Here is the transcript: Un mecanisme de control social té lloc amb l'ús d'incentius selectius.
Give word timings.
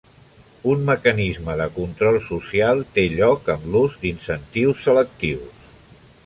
Un 0.71 0.79
mecanisme 0.85 1.57
de 1.59 1.67
control 1.75 2.17
social 2.29 2.81
té 2.97 3.03
lloc 3.19 3.53
amb 3.57 3.69
l'ús 3.77 3.99
d'incentius 4.07 4.83
selectius. 4.89 5.71